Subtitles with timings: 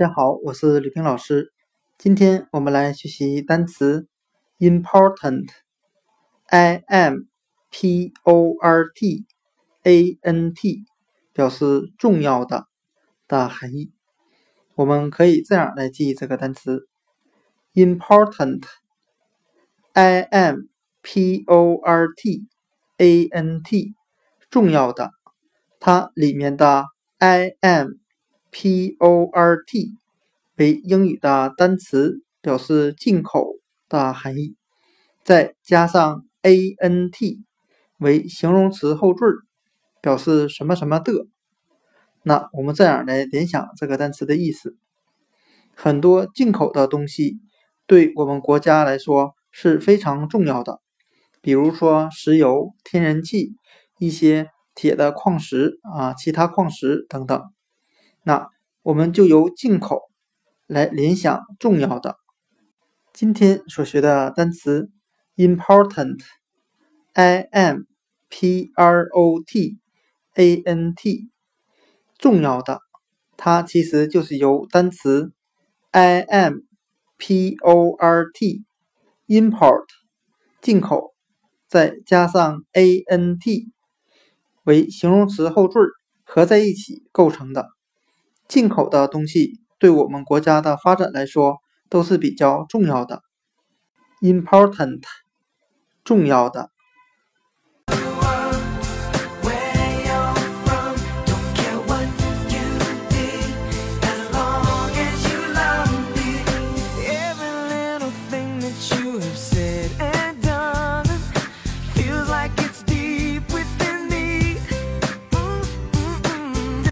[0.00, 1.52] 大家好，我是吕冰老师。
[1.98, 4.08] 今天我们来学习单词
[4.58, 7.16] important，i m
[7.70, 9.26] p o r t
[9.82, 10.86] a n t，
[11.34, 12.66] 表示重要的
[13.28, 13.92] 的含义。
[14.74, 16.88] 我们可以这样来记忆这个单词
[17.74, 20.60] important，i m
[21.02, 22.48] p o r t
[22.96, 23.94] a n t，
[24.48, 25.10] 重要的，
[25.78, 26.86] 它里面的
[27.18, 27.99] i m。
[28.50, 29.92] Port
[30.56, 33.56] 为英语的单词，表示进口
[33.88, 34.56] 的含义，
[35.24, 37.38] 再加上 ant
[37.98, 39.24] 为形容词后缀，
[40.02, 41.26] 表示什么什么的。
[42.22, 44.76] 那我们这样来联想这个单词的意思：
[45.74, 47.38] 很多进口的东西
[47.86, 50.80] 对我们国家来说是非常重要的，
[51.40, 53.54] 比如说石油、天然气、
[53.98, 57.42] 一些铁的矿石啊、其他矿石等等。
[58.22, 58.48] 那
[58.82, 60.10] 我们就由进口
[60.66, 62.16] 来联想重要的。
[63.12, 64.90] 今天所学的单词
[65.36, 67.80] important，i m
[68.28, 69.78] p r o t
[70.34, 71.28] a n t，
[72.18, 72.80] 重要的，
[73.36, 75.32] 它其实就是由单词
[75.90, 76.54] i m
[77.18, 78.64] p o r t
[79.26, 79.86] import
[80.62, 81.14] 进口，
[81.66, 83.72] 再加上 a n t
[84.64, 85.80] 为形容词后缀
[86.24, 87.68] 合在一起构成的。
[88.50, 93.22] 进口的东西对我们国家的发展来说都是比较重要的
[94.20, 95.02] ，important，
[96.02, 96.70] 重要的。